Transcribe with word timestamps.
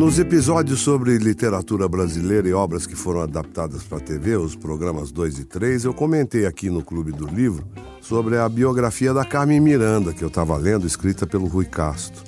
Nos 0.00 0.18
episódios 0.18 0.80
sobre 0.80 1.18
literatura 1.18 1.86
brasileira 1.86 2.48
e 2.48 2.54
obras 2.54 2.86
que 2.86 2.96
foram 2.96 3.20
adaptadas 3.20 3.82
para 3.82 3.98
a 3.98 4.00
TV, 4.00 4.34
os 4.34 4.56
programas 4.56 5.12
2 5.12 5.40
e 5.40 5.44
3, 5.44 5.84
eu 5.84 5.92
comentei 5.92 6.46
aqui 6.46 6.70
no 6.70 6.82
Clube 6.82 7.12
do 7.12 7.26
Livro 7.26 7.66
sobre 8.00 8.38
a 8.38 8.48
biografia 8.48 9.12
da 9.12 9.26
Carmen 9.26 9.60
Miranda, 9.60 10.14
que 10.14 10.24
eu 10.24 10.28
estava 10.28 10.56
lendo, 10.56 10.86
escrita 10.86 11.26
pelo 11.26 11.46
Rui 11.46 11.66
Castro. 11.66 12.24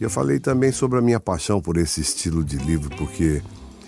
E 0.00 0.02
eu 0.02 0.10
falei 0.10 0.40
também 0.40 0.72
sobre 0.72 0.98
a 0.98 1.00
minha 1.00 1.20
paixão 1.20 1.60
por 1.60 1.76
esse 1.76 2.00
estilo 2.00 2.42
de 2.42 2.56
livro, 2.56 2.90
porque 2.96 3.40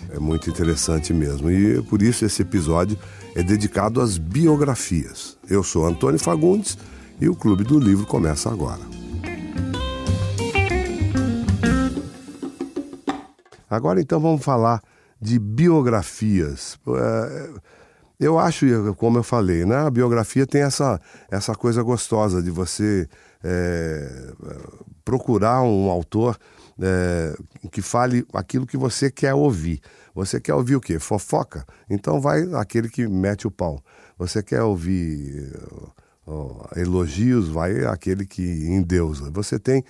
é 0.09 0.19
muito 0.19 0.49
interessante 0.49 1.13
mesmo. 1.13 1.51
E 1.51 1.81
por 1.81 2.01
isso 2.01 2.23
esse 2.23 2.43
episódio 2.43 2.97
é 3.35 3.43
dedicado 3.43 3.99
às 3.99 4.17
biografias. 4.17 5.37
Eu 5.49 5.63
sou 5.63 5.85
Antônio 5.85 6.17
Fagundes 6.17 6.77
e 7.19 7.27
o 7.27 7.35
Clube 7.35 7.65
do 7.65 7.77
Livro 7.77 8.05
começa 8.05 8.49
agora. 8.49 8.96
Agora 13.69 14.01
então 14.01 14.19
vamos 14.19 14.43
falar 14.43 14.81
de 15.19 15.39
biografias. 15.39 16.79
É, 16.87 17.49
eu 18.19 18.39
acho, 18.39 18.65
como 18.95 19.19
eu 19.19 19.23
falei, 19.23 19.65
né, 19.65 19.77
a 19.77 19.89
biografia 19.89 20.47
tem 20.47 20.61
essa, 20.61 20.99
essa 21.29 21.53
coisa 21.53 21.83
gostosa 21.83 22.41
de 22.41 22.49
você 22.49 23.07
é, 23.43 24.33
procurar 25.05 25.61
um 25.61 25.89
autor 25.89 26.37
é, 26.79 27.35
que 27.71 27.81
fale 27.81 28.25
aquilo 28.33 28.65
que 28.65 28.77
você 28.77 29.11
quer 29.11 29.33
ouvir. 29.33 29.81
Você 30.15 30.39
quer 30.39 30.55
ouvir 30.55 30.75
o 30.75 30.81
quê? 30.81 30.97
Fofoca? 30.97 31.63
Então 31.89 32.19
vai 32.19 32.41
aquele 32.55 32.89
que 32.89 33.07
mete 33.07 33.45
o 33.45 33.51
pau. 33.51 33.79
Você 34.17 34.41
quer 34.41 34.63
ouvir 34.63 35.53
elogios? 36.75 37.47
Vai 37.49 37.85
aquele 37.85 38.25
que 38.25 38.41
endeusa. 38.41 39.29
Você 39.29 39.59
tem 39.59 39.83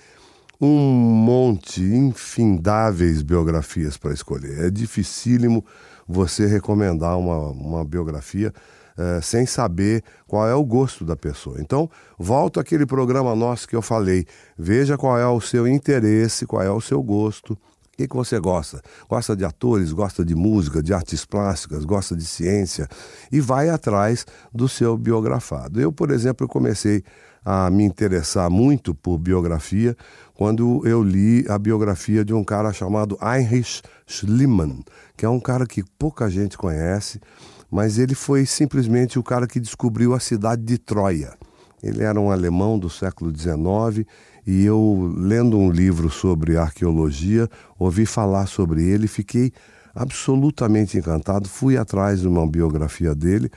um 0.60 0.76
monte, 0.76 1.80
infindáveis 1.80 3.22
biografias 3.22 3.96
para 3.96 4.12
escolher. 4.12 4.66
É 4.66 4.70
dificílimo 4.70 5.64
você 6.06 6.46
recomendar 6.46 7.18
uma, 7.18 7.50
uma 7.50 7.84
biografia 7.84 8.52
é, 8.96 9.20
sem 9.20 9.46
saber 9.46 10.02
qual 10.26 10.48
é 10.48 10.54
o 10.54 10.64
gosto 10.64 11.04
da 11.04 11.14
pessoa. 11.14 11.60
Então, 11.60 11.88
volta 12.18 12.60
aquele 12.60 12.84
programa 12.84 13.34
nosso 13.36 13.68
que 13.68 13.76
eu 13.76 13.82
falei. 13.82 14.26
Veja 14.58 14.98
qual 14.98 15.16
é 15.16 15.26
o 15.26 15.40
seu 15.40 15.68
interesse, 15.68 16.46
qual 16.46 16.62
é 16.62 16.70
o 16.70 16.80
seu 16.80 17.00
gosto. 17.00 17.56
O 17.98 18.00
que, 18.00 18.06
que 18.06 18.14
você 18.14 18.38
gosta? 18.38 18.80
Gosta 19.08 19.34
de 19.34 19.44
atores, 19.44 19.90
gosta 19.90 20.24
de 20.24 20.32
música, 20.32 20.80
de 20.80 20.94
artes 20.94 21.24
plásticas, 21.24 21.84
gosta 21.84 22.14
de 22.14 22.24
ciência 22.24 22.86
e 23.32 23.40
vai 23.40 23.70
atrás 23.70 24.24
do 24.54 24.68
seu 24.68 24.96
biografado. 24.96 25.80
Eu, 25.80 25.90
por 25.90 26.12
exemplo, 26.12 26.46
comecei 26.46 27.02
a 27.44 27.68
me 27.68 27.82
interessar 27.82 28.48
muito 28.48 28.94
por 28.94 29.18
biografia 29.18 29.96
quando 30.32 30.86
eu 30.86 31.02
li 31.02 31.44
a 31.48 31.58
biografia 31.58 32.24
de 32.24 32.32
um 32.32 32.44
cara 32.44 32.72
chamado 32.72 33.18
Heinrich 33.20 33.82
Schliemann, 34.06 34.84
que 35.16 35.26
é 35.26 35.28
um 35.28 35.40
cara 35.40 35.66
que 35.66 35.82
pouca 35.98 36.30
gente 36.30 36.56
conhece, 36.56 37.20
mas 37.68 37.98
ele 37.98 38.14
foi 38.14 38.46
simplesmente 38.46 39.18
o 39.18 39.24
cara 39.24 39.44
que 39.44 39.58
descobriu 39.58 40.14
a 40.14 40.20
cidade 40.20 40.62
de 40.62 40.78
Troia. 40.78 41.36
Ele 41.82 42.02
era 42.02 42.18
um 42.20 42.30
alemão 42.30 42.78
do 42.78 42.90
século 42.90 43.32
XIX 43.36 44.06
e 44.46 44.64
eu, 44.64 45.12
lendo 45.16 45.58
um 45.58 45.70
livro 45.70 46.10
sobre 46.10 46.56
arqueologia, 46.56 47.48
ouvi 47.78 48.06
falar 48.06 48.46
sobre 48.46 48.82
ele 48.82 49.06
fiquei 49.06 49.52
absolutamente 49.94 50.96
encantado. 50.96 51.48
Fui 51.48 51.76
atrás 51.76 52.20
de 52.20 52.28
uma 52.28 52.46
biografia 52.46 53.14
dele 53.14 53.50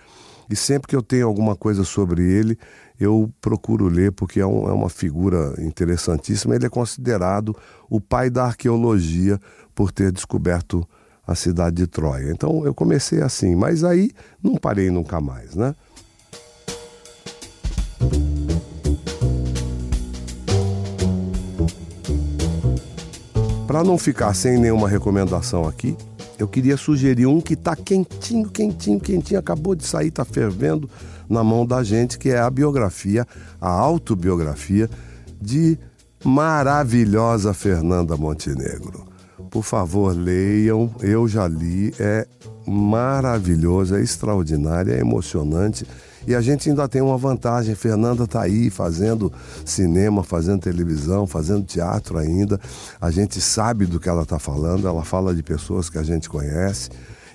e 0.51 0.55
sempre 0.55 0.89
que 0.89 0.95
eu 0.95 1.01
tenho 1.01 1.27
alguma 1.27 1.55
coisa 1.55 1.85
sobre 1.85 2.21
ele, 2.23 2.57
eu 2.99 3.31
procuro 3.39 3.87
ler 3.87 4.11
porque 4.11 4.41
é, 4.41 4.45
um, 4.45 4.67
é, 4.67 4.73
uma 4.73 4.89
figura 4.89 5.55
interessantíssima. 5.59 6.53
Ele 6.53 6.65
é 6.65 6.69
considerado 6.69 7.55
o 7.89 8.01
pai 8.01 8.29
da 8.29 8.45
arqueologia 8.45 9.39
por 9.73 9.93
ter 9.93 10.11
descoberto 10.11 10.85
a 11.25 11.35
cidade 11.35 11.77
de 11.77 11.87
Troia. 11.87 12.29
Então 12.31 12.65
eu 12.65 12.73
comecei 12.73 13.21
assim, 13.21 13.55
mas 13.55 13.85
aí 13.85 14.11
não 14.43 14.55
parei 14.55 14.91
nunca 14.91 15.21
mais, 15.21 15.55
né? 15.55 15.73
Para 23.67 23.83
não 23.85 23.97
ficar 23.97 24.33
sem 24.33 24.57
nenhuma 24.57 24.89
recomendação 24.89 25.65
aqui, 25.65 25.95
eu 26.37 26.47
queria 26.47 26.75
sugerir 26.75 27.25
um 27.25 27.39
que 27.39 27.53
está 27.53 27.75
quentinho, 27.75 28.49
quentinho, 28.49 28.99
quentinho, 28.99 29.39
acabou 29.39 29.75
de 29.75 29.85
sair, 29.85 30.09
está 30.09 30.25
fervendo 30.25 30.89
na 31.29 31.43
mão 31.43 31.65
da 31.65 31.81
gente, 31.81 32.19
que 32.19 32.29
é 32.29 32.39
a 32.39 32.49
biografia, 32.49 33.25
a 33.61 33.69
autobiografia 33.69 34.89
de 35.39 35.79
maravilhosa 36.23 37.53
Fernanda 37.53 38.17
Montenegro. 38.17 39.05
Por 39.49 39.63
favor, 39.63 40.15
leiam, 40.15 40.93
eu 40.99 41.27
já 41.27 41.47
li, 41.47 41.93
é 41.99 42.27
maravilhoso, 42.67 43.95
é 43.95 44.01
extraordinário, 44.01 44.93
é 44.93 44.99
emocionante. 44.99 45.85
E 46.27 46.35
a 46.35 46.41
gente 46.41 46.69
ainda 46.69 46.87
tem 46.87 47.01
uma 47.01 47.17
vantagem, 47.17 47.73
Fernanda 47.75 48.25
está 48.25 48.41
aí 48.41 48.69
fazendo 48.69 49.31
cinema, 49.65 50.23
fazendo 50.23 50.61
televisão, 50.61 51.25
fazendo 51.25 51.63
teatro 51.63 52.17
ainda. 52.17 52.59
A 52.99 53.09
gente 53.09 53.41
sabe 53.41 53.85
do 53.85 53.99
que 53.99 54.07
ela 54.07 54.23
está 54.23 54.37
falando, 54.37 54.87
ela 54.87 55.03
fala 55.03 55.33
de 55.33 55.41
pessoas 55.41 55.89
que 55.89 55.97
a 55.97 56.03
gente 56.03 56.29
conhece 56.29 56.89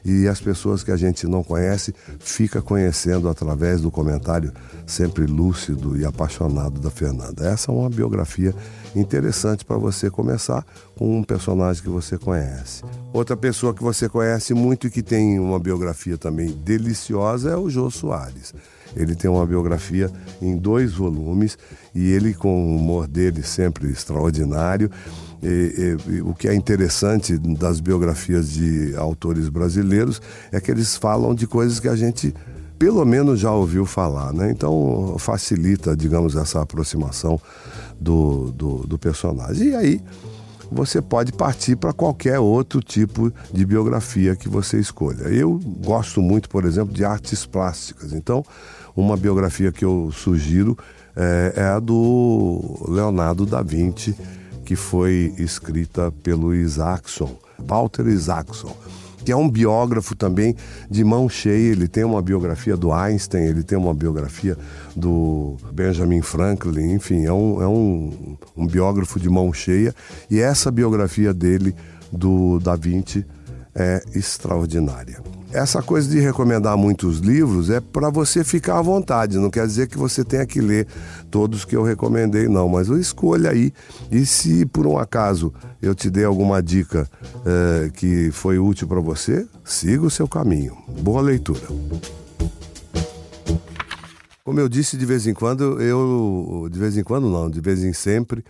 e 0.07 0.29
as 0.29 0.41
pessoas 0.41 0.85
que 0.85 0.93
a 0.93 0.97
gente 0.97 1.27
não 1.27 1.43
conhece 1.43 1.93
fica 2.21 2.63
conhecendo 2.63 3.29
através 3.29 3.81
do 3.81 3.91
comentário 3.91 4.53
sempre 4.87 5.27
lúcido 5.27 5.99
e 5.99 6.05
apaixonado 6.05 6.81
da 6.81 6.91
Fernanda. 6.91 7.45
Essa 7.45 7.73
é 7.73 7.75
uma 7.75 7.91
biografia 7.91 8.55
interessante 8.95 9.65
para 9.65 9.77
você 9.77 10.09
começar 10.09 10.65
com 10.95 11.19
um 11.19 11.25
personagem 11.25 11.83
que 11.83 11.89
você 11.89 12.17
conhece. 12.17 12.85
Outra 13.13 13.37
pessoa 13.37 13.75
que 13.75 13.83
você 13.83 14.09
conhece 14.09 14.55
muito 14.55 14.87
e 14.87 14.91
que 14.91 15.03
tem 15.03 15.41
uma 15.41 15.59
biografia 15.59 16.17
também 16.17 16.53
deliciosa 16.53 17.51
é 17.51 17.57
o 17.57 17.69
Jô 17.69 17.91
Soares. 17.91 18.55
Ele 18.95 19.17
tem 19.17 19.29
uma 19.29 19.45
biografia 19.45 20.09
em 20.41 20.57
dois 20.57 20.93
volumes 20.93 21.59
e 21.93 22.13
ele, 22.13 22.33
com 22.33 22.49
o 22.49 22.77
humor 22.77 23.09
dele 23.09 23.43
sempre 23.43 23.91
extraordinário, 23.91 24.89
e, 25.43 25.97
e, 26.09 26.21
o 26.23 26.35
que 26.35 26.49
é 26.49 26.55
interessante 26.55 27.37
das 27.37 27.81
biografias 27.81 28.51
de 28.51 28.95
autores 28.97 29.49
brasileiros 29.49 30.21
é 30.51 30.61
que 30.61 30.71
eles 30.71 30.97
falam 30.97 31.35
de 31.35 31.47
coisas 31.47 31.79
que 31.79 31.89
a 31.89 31.97
gente 31.97 32.35
pelo 32.79 33.05
menos 33.05 33.41
já 33.41 33.51
ouviu 33.51 33.87
falar, 33.87 34.33
né? 34.33 34.51
Então 34.51 35.17
facilita, 35.19 35.97
digamos, 35.97 36.37
essa 36.37 36.61
aproximação 36.61 37.41
do, 37.99 38.53
do, 38.53 38.87
do 38.87 38.99
personagem. 38.99 39.69
E 39.69 39.75
aí 39.75 40.01
você 40.71 41.01
pode 41.01 41.33
partir 41.33 41.77
para 41.77 41.93
qualquer 41.93 42.39
outro 42.39 42.81
tipo 42.81 43.33
de 43.53 43.65
biografia 43.65 44.37
que 44.37 44.49
você 44.49 44.79
escolha. 44.79 45.25
Eu 45.25 45.59
gosto 45.85 46.21
muito, 46.21 46.49
por 46.49 46.65
exemplo, 46.65 46.93
de 46.93 47.05
artes 47.05 47.47
plásticas. 47.47 48.13
Então, 48.13 48.45
uma 48.95 49.17
biografia 49.17 49.71
que 49.71 49.85
eu 49.85 50.11
sugiro 50.13 50.77
é, 51.15 51.53
é 51.57 51.63
a 51.63 51.79
do 51.79 52.85
Leonardo 52.89 53.47
da 53.47 53.63
Vinci 53.63 54.15
que 54.67 54.75
foi 54.75 55.33
escrita 55.39 56.13
pelo 56.25 56.53
Isaacson, 56.53 57.39
Walter 57.57 58.09
Isaacson, 58.09 58.77
que 59.25 59.31
é 59.31 59.37
um 59.37 59.49
biógrafo 59.49 60.17
também 60.17 60.57
de 60.91 61.05
mão 61.05 61.29
cheia. 61.29 61.71
Ele 61.71 61.87
tem 61.87 62.03
uma 62.03 62.21
biografia 62.21 62.77
do 62.77 62.93
Einstein, 62.93 63.45
ele 63.45 63.63
tem 63.63 63.79
uma 63.79 63.95
biografia 63.95 64.59
do 64.95 65.57
Benjamin 65.73 66.21
Franklin, 66.21 66.95
enfim, 66.95 67.25
é 67.25 67.33
um, 67.33 67.63
é 67.63 67.69
um, 67.69 68.37
um 68.57 68.67
biógrafo 68.67 69.21
de 69.21 69.31
mão 69.31 69.53
cheia. 69.53 69.95
E 70.29 70.41
essa 70.41 70.69
biografia 70.71 71.33
dele, 71.33 71.73
do 72.13 72.59
Da 72.59 72.75
Vinci, 72.75 73.25
é 73.73 74.03
extraordinária. 74.15 75.23
Essa 75.57 75.81
coisa 75.81 76.07
de 76.07 76.21
recomendar 76.21 76.77
muitos 76.77 77.17
livros 77.21 77.71
é 77.71 77.81
para 77.81 78.11
você 78.11 78.45
ficar 78.45 78.79
à 78.79 78.83
vontade, 78.83 79.39
não 79.39 79.49
quer 79.49 79.67
dizer 79.67 79.89
que 79.89 79.97
você 79.97 80.23
tenha 80.23 80.45
que 80.45 80.61
ler 80.61 80.87
todos 81.31 81.65
que 81.65 81.75
eu 81.75 81.83
recomendei, 81.83 82.47
não, 82.47 82.69
mas 82.69 82.89
escolha 82.89 83.53
aí. 83.53 83.73
E 84.13 84.27
se 84.27 84.67
por 84.67 84.87
um 84.87 84.99
acaso 84.99 85.55
eu 85.81 85.95
te 85.95 86.11
dei 86.11 86.27
alguma 86.27 86.63
dica 86.63 87.09
é, 87.47 87.89
que 87.89 88.31
foi 88.33 88.59
útil 88.59 88.87
para 88.87 89.01
você, 89.01 89.47
siga 89.65 90.05
o 90.05 90.11
seu 90.11 90.29
caminho. 90.29 90.77
Boa 91.01 91.23
leitura. 91.23 91.67
Como 94.45 94.61
eu 94.61 94.69
disse, 94.69 94.99
de 94.99 95.07
vez 95.07 95.27
em 95.27 95.33
quando, 95.33 95.81
eu. 95.81 96.69
De 96.71 96.79
vez 96.79 96.99
em 96.99 97.03
quando, 97.03 97.31
não, 97.31 97.49
de 97.49 97.63
vez 97.63 97.83
em 97.83 97.95
sempre 97.95 98.45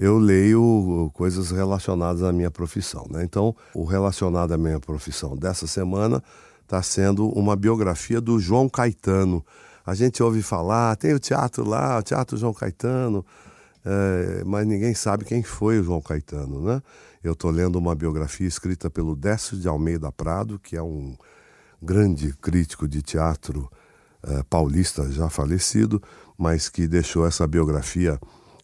eu 0.00 0.18
leio 0.18 1.10
coisas 1.12 1.50
relacionadas 1.50 2.22
à 2.22 2.32
minha 2.32 2.50
profissão. 2.50 3.06
Né? 3.10 3.22
Então, 3.22 3.54
o 3.74 3.84
relacionado 3.84 4.50
à 4.50 4.56
minha 4.56 4.80
profissão 4.80 5.36
dessa 5.36 5.66
semana 5.66 6.24
está 6.62 6.82
sendo 6.82 7.28
uma 7.28 7.54
biografia 7.54 8.18
do 8.18 8.40
João 8.40 8.66
Caetano. 8.66 9.44
A 9.84 9.94
gente 9.94 10.22
ouve 10.22 10.40
falar, 10.40 10.96
tem 10.96 11.12
o 11.12 11.18
teatro 11.18 11.68
lá, 11.68 11.98
o 11.98 12.02
Teatro 12.02 12.38
João 12.38 12.54
Caetano, 12.54 13.26
é, 13.84 14.42
mas 14.46 14.66
ninguém 14.66 14.94
sabe 14.94 15.26
quem 15.26 15.42
foi 15.42 15.78
o 15.78 15.82
João 15.82 16.00
Caetano. 16.00 16.62
Né? 16.62 16.82
Eu 17.22 17.34
estou 17.34 17.50
lendo 17.50 17.76
uma 17.76 17.94
biografia 17.94 18.48
escrita 18.48 18.88
pelo 18.88 19.14
Décio 19.14 19.58
de 19.58 19.68
Almeida 19.68 20.10
Prado, 20.10 20.58
que 20.58 20.78
é 20.78 20.82
um 20.82 21.14
grande 21.82 22.32
crítico 22.40 22.88
de 22.88 23.02
teatro 23.02 23.70
é, 24.22 24.42
paulista 24.44 25.12
já 25.12 25.28
falecido, 25.28 26.02
mas 26.38 26.70
que 26.70 26.88
deixou 26.88 27.26
essa 27.26 27.46
biografia 27.46 28.18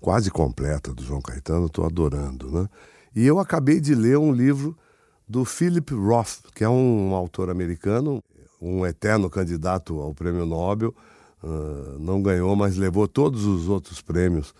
quase 0.06 0.30
completa 0.30 0.94
do 0.94 1.02
João 1.02 1.20
Caetano, 1.20 1.66
estou 1.66 1.84
adorando, 1.84 2.48
né? 2.48 2.68
E 3.12 3.26
eu 3.26 3.40
acabei 3.40 3.80
de 3.80 3.92
ler 3.92 4.16
um 4.16 4.30
livro 4.30 4.78
do 5.26 5.44
Philip 5.44 5.92
Roth, 5.92 6.42
que 6.54 6.62
é 6.62 6.68
um 6.68 7.12
autor 7.12 7.50
americano, 7.50 8.22
um 8.62 8.86
eterno 8.86 9.28
candidato 9.28 9.98
ao 10.00 10.14
prêmio 10.14 10.46
Nobel. 10.46 10.94
Uh, 11.42 11.98
não 11.98 12.22
ganhou, 12.22 12.54
mas 12.54 12.76
levou 12.76 13.08
todos 13.08 13.44
os 13.44 13.68
outros 13.68 14.00
prêmios 14.00 14.54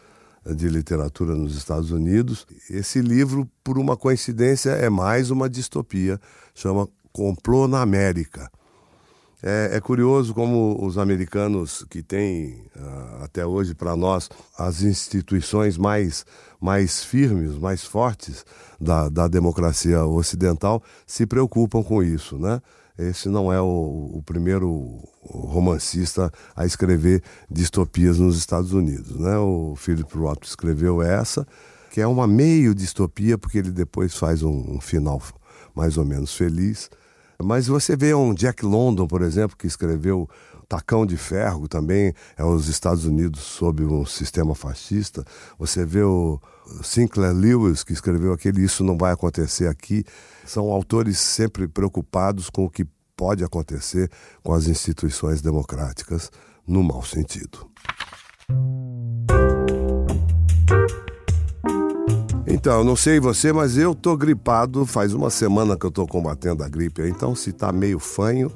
de 0.45 0.69
literatura 0.69 1.37
nos 1.37 1.55
Estados 1.55 1.93
Unidos. 1.93 2.45
Esse 2.69 3.01
livro, 3.01 3.49
por 3.63 3.79
uma 3.79 3.97
coincidência, 3.97 4.71
é 4.71 4.91
mais 4.91 5.31
uma 5.31 5.49
distopia, 5.49 6.21
chama 6.57 6.89
Complô 7.13 7.69
na 7.69 7.83
América. 7.83 8.51
É, 9.49 9.77
é 9.77 9.81
curioso 9.81 10.35
como 10.35 10.85
os 10.85 10.99
americanos, 10.99 11.87
que 11.89 12.03
têm 12.03 12.65
uh, 12.75 13.23
até 13.23 13.47
hoje 13.47 13.77
para 13.77 13.95
nós 13.95 14.29
as 14.59 14.83
instituições 14.83 15.79
mais, 15.79 16.27
mais 16.61 17.05
firmes, 17.05 17.57
mais 17.57 17.85
fortes 17.85 18.45
da, 18.81 19.09
da 19.09 19.29
democracia 19.29 20.05
ocidental, 20.05 20.83
se 21.07 21.25
preocupam 21.27 21.81
com 21.85 22.03
isso, 22.03 22.37
né? 22.37 22.61
Esse 22.99 23.29
não 23.29 23.53
é 23.53 23.61
o, 23.61 24.11
o 24.15 24.23
primeiro 24.27 24.99
romancista 25.23 26.33
a 26.57 26.67
escrever 26.67 27.23
distopias 27.49 28.19
nos 28.19 28.37
Estados 28.37 28.73
Unidos. 28.73 29.15
Né? 29.21 29.39
O 29.39 29.75
Philip 29.77 30.13
Roth 30.17 30.45
escreveu 30.45 31.01
essa, 31.01 31.47
que 31.93 32.01
é 32.01 32.07
uma 32.07 32.27
meio 32.27 32.75
distopia, 32.75 33.39
porque 33.39 33.59
ele 33.59 33.71
depois 33.71 34.17
faz 34.17 34.43
um, 34.43 34.77
um 34.77 34.81
final 34.81 35.23
mais 35.73 35.97
ou 35.97 36.05
menos 36.05 36.35
feliz. 36.35 36.91
Mas 37.43 37.67
você 37.67 37.97
vê 37.97 38.15
um 38.15 38.35
Jack 38.35 38.65
London, 38.65 39.07
por 39.07 39.23
exemplo, 39.23 39.57
que 39.57 39.67
escreveu 39.67 40.29
Tacão 40.69 41.07
de 41.07 41.17
Ferro, 41.17 41.69
também 41.69 42.13
é 42.37 42.45
os 42.45 42.69
Estados 42.69 43.05
Unidos 43.05 43.41
sob 43.41 43.85
um 43.85 44.05
sistema 44.05 44.55
fascista. 44.55 45.25
Você 45.59 45.85
vê 45.85 46.03
o 46.03 46.41
Sinclair 46.83 47.35
Lewis, 47.35 47.85
que 47.85 47.93
escreveu 47.93 48.33
aquele 48.33 48.65
Isso 48.65 48.83
Não 48.83 48.99
Vai 48.99 49.13
Acontecer 49.13 49.69
Aqui. 49.69 50.05
São 50.45 50.71
autores 50.71 51.19
sempre 51.19 51.69
preocupados 51.69 52.51
com 52.51 52.65
o 52.65 52.71
que 52.71 52.87
pode 53.17 53.45
acontecer 53.45 54.11
com 54.43 54.53
as 54.53 54.67
instituições 54.67 55.41
democráticas 55.41 56.31
no 56.67 56.83
mau 56.83 57.03
sentido. 57.03 57.71
Então, 62.49 62.85
não 62.85 62.95
sei 62.95 63.19
você, 63.19 63.53
mas 63.53 63.77
eu 63.77 63.93
tô 63.93 64.17
gripado. 64.17 64.87
Faz 64.87 65.13
uma 65.13 65.31
semana 65.31 65.77
que 65.77 65.85
eu 65.85 65.91
tô 65.91 66.07
combatendo 66.07 66.63
a 66.63 66.69
gripe. 66.69 67.03
Então, 67.03 67.35
se 67.35 67.53
tá 67.53 67.73
meio 67.73 67.99
fanho, 67.99 68.53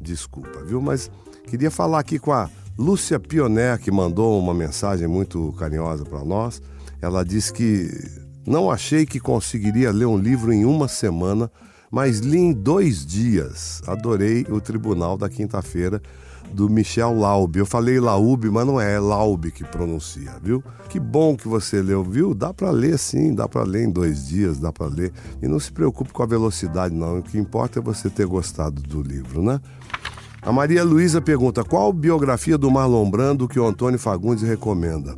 desculpa, 0.00 0.64
viu? 0.64 0.82
Mas 0.82 1.08
queria 1.46 1.70
falar 1.70 2.00
aqui 2.00 2.18
com 2.18 2.32
a 2.32 2.50
Lúcia 2.76 3.20
Pioner, 3.20 3.78
que 3.78 3.92
mandou 3.92 4.40
uma 4.40 4.52
mensagem 4.52 5.06
muito 5.06 5.52
carinhosa 5.52 6.04
para 6.04 6.24
nós. 6.24 6.60
Ela 7.00 7.24
disse 7.24 7.52
que 7.52 7.88
não 8.44 8.68
achei 8.68 9.06
que 9.06 9.20
conseguiria 9.20 9.92
ler 9.92 10.06
um 10.06 10.18
livro 10.18 10.52
em 10.52 10.64
uma 10.64 10.88
semana, 10.88 11.48
mas 11.92 12.20
li 12.20 12.38
em 12.38 12.52
dois 12.54 13.04
dias. 13.04 13.82
Adorei 13.86 14.46
o 14.48 14.62
Tribunal 14.62 15.18
da 15.18 15.28
Quinta-feira 15.28 16.00
do 16.50 16.70
Michel 16.70 17.14
Laube. 17.14 17.58
Eu 17.58 17.66
falei 17.66 18.00
Laube, 18.00 18.50
mas 18.50 18.66
não 18.66 18.80
é, 18.80 18.94
é 18.94 18.98
Laube 18.98 19.50
que 19.50 19.62
pronuncia, 19.62 20.32
viu? 20.42 20.64
Que 20.88 20.98
bom 20.98 21.36
que 21.36 21.46
você 21.46 21.82
leu, 21.82 22.02
viu? 22.02 22.34
Dá 22.34 22.52
para 22.54 22.70
ler 22.70 22.98
sim, 22.98 23.34
dá 23.34 23.46
para 23.46 23.62
ler 23.62 23.84
em 23.84 23.90
dois 23.90 24.26
dias, 24.26 24.58
dá 24.58 24.72
para 24.72 24.86
ler. 24.86 25.12
E 25.42 25.46
não 25.46 25.60
se 25.60 25.70
preocupe 25.70 26.12
com 26.12 26.22
a 26.22 26.26
velocidade, 26.26 26.94
não. 26.94 27.18
O 27.18 27.22
que 27.22 27.36
importa 27.36 27.78
é 27.78 27.82
você 27.82 28.08
ter 28.08 28.26
gostado 28.26 28.80
do 28.80 29.02
livro, 29.02 29.42
né? 29.42 29.60
A 30.40 30.50
Maria 30.50 30.82
Luísa 30.82 31.20
pergunta: 31.20 31.62
qual 31.62 31.92
biografia 31.92 32.56
do 32.56 32.70
Marlon 32.70 33.08
Brando 33.10 33.46
que 33.46 33.60
o 33.60 33.66
Antônio 33.66 33.98
Fagundes 33.98 34.42
recomenda? 34.42 35.14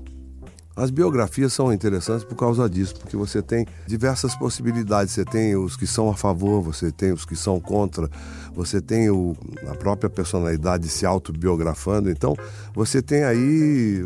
As 0.76 0.90
biografias 0.90 1.52
são 1.52 1.72
interessantes 1.72 2.24
por 2.24 2.34
causa 2.34 2.68
disso, 2.68 2.96
porque 2.96 3.16
você 3.16 3.40
tem 3.40 3.64
diversas 3.86 4.34
possibilidades. 4.34 5.14
Você 5.14 5.24
tem 5.24 5.54
os 5.54 5.76
que 5.76 5.86
são 5.86 6.10
a 6.10 6.16
favor, 6.16 6.60
você 6.60 6.90
tem 6.90 7.12
os 7.12 7.24
que 7.24 7.36
são 7.36 7.60
contra, 7.60 8.10
você 8.52 8.80
tem 8.80 9.08
o, 9.08 9.36
a 9.68 9.74
própria 9.76 10.10
personalidade 10.10 10.88
se 10.88 11.06
autobiografando. 11.06 12.10
Então, 12.10 12.36
você 12.74 13.00
tem 13.00 13.22
aí 13.22 14.04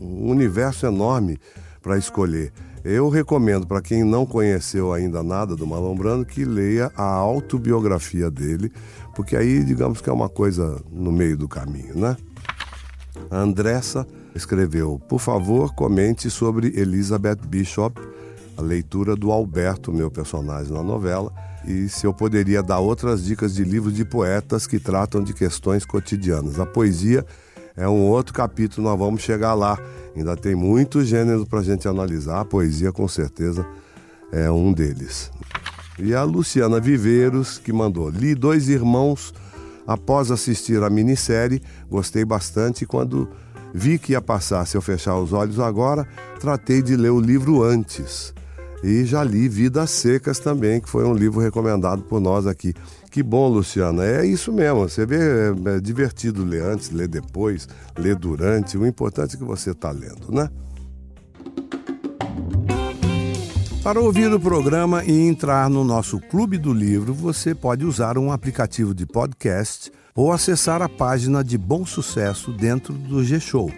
um 0.00 0.30
universo 0.30 0.86
enorme 0.86 1.38
para 1.82 1.98
escolher. 1.98 2.50
Eu 2.82 3.10
recomendo 3.10 3.66
para 3.66 3.82
quem 3.82 4.02
não 4.02 4.24
conheceu 4.24 4.94
ainda 4.94 5.22
nada 5.22 5.54
do 5.54 5.66
Marlon 5.66 5.96
Brando 5.96 6.24
que 6.24 6.44
leia 6.44 6.90
a 6.96 7.04
autobiografia 7.04 8.30
dele, 8.30 8.72
porque 9.14 9.36
aí, 9.36 9.62
digamos 9.62 10.00
que 10.00 10.08
é 10.08 10.12
uma 10.12 10.28
coisa 10.28 10.80
no 10.90 11.12
meio 11.12 11.36
do 11.36 11.48
caminho, 11.48 11.98
né? 11.98 12.16
A 13.30 13.38
Andressa 13.38 14.06
escreveu: 14.36 15.00
Por 15.08 15.20
favor, 15.20 15.74
comente 15.74 16.30
sobre 16.30 16.68
Elizabeth 16.78 17.38
Bishop, 17.46 18.00
a 18.56 18.62
leitura 18.62 19.16
do 19.16 19.32
Alberto, 19.32 19.92
meu 19.92 20.10
personagem 20.10 20.72
na 20.72 20.82
novela, 20.82 21.32
e 21.66 21.88
se 21.88 22.06
eu 22.06 22.14
poderia 22.14 22.62
dar 22.62 22.78
outras 22.78 23.24
dicas 23.24 23.54
de 23.54 23.64
livros 23.64 23.94
de 23.94 24.04
poetas 24.04 24.66
que 24.66 24.78
tratam 24.78 25.22
de 25.22 25.32
questões 25.32 25.84
cotidianas. 25.84 26.60
A 26.60 26.66
poesia 26.66 27.24
é 27.76 27.88
um 27.88 28.06
outro 28.06 28.32
capítulo, 28.32 28.88
nós 28.88 28.98
vamos 28.98 29.22
chegar 29.22 29.54
lá. 29.54 29.78
Ainda 30.14 30.36
tem 30.36 30.54
muitos 30.54 31.06
gêneros 31.06 31.46
para 31.46 31.60
a 31.60 31.64
gente 31.64 31.86
analisar. 31.88 32.40
A 32.40 32.44
poesia, 32.44 32.92
com 32.92 33.06
certeza, 33.08 33.66
é 34.32 34.50
um 34.50 34.72
deles. 34.72 35.30
E 35.98 36.14
a 36.14 36.22
Luciana 36.22 36.78
Viveiros, 36.78 37.58
que 37.58 37.72
mandou: 37.72 38.08
Li 38.08 38.34
Dois 38.34 38.68
Irmãos 38.68 39.34
após 39.86 40.30
assistir 40.30 40.82
a 40.82 40.90
minissérie, 40.90 41.62
gostei 41.88 42.24
bastante 42.24 42.84
quando 42.84 43.28
Vi 43.78 43.98
que 43.98 44.12
ia 44.12 44.22
passar 44.22 44.66
se 44.66 44.74
eu 44.74 44.80
fechar 44.80 45.18
os 45.18 45.34
olhos 45.34 45.60
agora, 45.60 46.08
tratei 46.40 46.80
de 46.80 46.96
ler 46.96 47.10
o 47.10 47.20
livro 47.20 47.62
antes. 47.62 48.32
E 48.82 49.04
já 49.04 49.22
li 49.22 49.50
Vidas 49.50 49.90
Secas 49.90 50.38
também, 50.38 50.80
que 50.80 50.88
foi 50.88 51.04
um 51.04 51.12
livro 51.12 51.40
recomendado 51.40 52.00
por 52.00 52.18
nós 52.18 52.46
aqui. 52.46 52.72
Que 53.10 53.22
bom, 53.22 53.50
Luciana. 53.50 54.02
É 54.02 54.24
isso 54.24 54.50
mesmo. 54.50 54.88
Você 54.88 55.04
vê, 55.04 55.18
é, 55.18 55.76
é 55.76 55.80
divertido 55.80 56.42
ler 56.42 56.62
antes, 56.62 56.88
ler 56.90 57.06
depois, 57.06 57.68
ler 57.98 58.16
durante. 58.16 58.78
O 58.78 58.86
importante 58.86 59.36
é 59.36 59.38
que 59.38 59.44
você 59.44 59.72
está 59.72 59.90
lendo, 59.90 60.32
né? 60.32 60.48
Para 63.82 64.00
ouvir 64.00 64.32
o 64.32 64.40
programa 64.40 65.04
e 65.04 65.12
entrar 65.12 65.68
no 65.68 65.84
nosso 65.84 66.18
Clube 66.18 66.56
do 66.56 66.72
Livro, 66.72 67.12
você 67.12 67.54
pode 67.54 67.84
usar 67.84 68.16
um 68.16 68.32
aplicativo 68.32 68.94
de 68.94 69.04
podcast 69.04 69.92
ou 70.16 70.32
acessar 70.32 70.80
a 70.80 70.88
página 70.88 71.44
de 71.44 71.58
Bom 71.58 71.84
Sucesso 71.84 72.50
dentro 72.50 72.94
do 72.94 73.22
G-Show. 73.22 73.70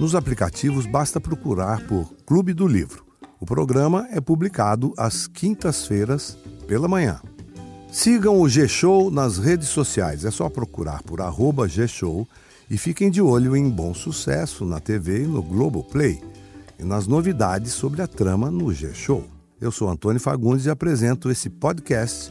Nos 0.00 0.16
aplicativos 0.16 0.84
basta 0.84 1.20
procurar 1.20 1.86
por 1.86 2.12
Clube 2.26 2.52
do 2.52 2.66
Livro. 2.66 3.06
O 3.38 3.46
programa 3.46 4.08
é 4.10 4.20
publicado 4.20 4.92
às 4.98 5.28
quintas-feiras 5.28 6.36
pela 6.66 6.88
manhã. 6.88 7.20
Sigam 7.92 8.40
o 8.40 8.48
G-Show 8.48 9.10
nas 9.12 9.38
redes 9.38 9.68
sociais, 9.68 10.24
é 10.24 10.30
só 10.30 10.48
procurar 10.48 11.02
por 11.04 11.20
arroba 11.20 11.68
G-Show 11.68 12.26
e 12.68 12.76
fiquem 12.76 13.10
de 13.10 13.22
olho 13.22 13.56
em 13.56 13.70
Bom 13.70 13.94
Sucesso 13.94 14.66
na 14.66 14.80
TV 14.80 15.22
e 15.22 15.26
no 15.26 15.40
Globoplay 15.40 16.20
e 16.78 16.84
nas 16.84 17.06
novidades 17.06 17.72
sobre 17.72 18.02
a 18.02 18.08
trama 18.08 18.50
no 18.50 18.72
G-Show. 18.72 19.24
Eu 19.60 19.70
sou 19.70 19.88
Antônio 19.88 20.20
Fagundes 20.20 20.66
e 20.66 20.70
apresento 20.70 21.30
esse 21.30 21.48
podcast 21.48 22.30